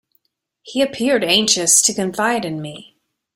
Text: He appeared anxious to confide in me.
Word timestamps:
He 0.63 0.81
appeared 0.81 1.23
anxious 1.23 1.79
to 1.83 1.93
confide 1.93 2.43
in 2.43 2.59
me. 2.59 2.97